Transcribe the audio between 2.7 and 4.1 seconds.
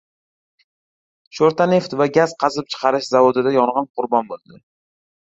chiqarish” zavodida yong‘in: